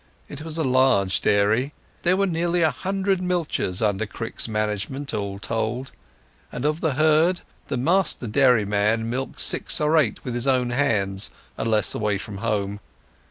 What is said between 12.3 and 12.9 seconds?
home.